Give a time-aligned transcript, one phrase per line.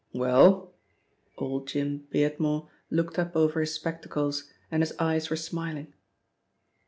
[0.13, 0.73] "Well?"
[1.37, 5.93] Old Jim Beardmore looked up over his spectacles and his eyes were smiling.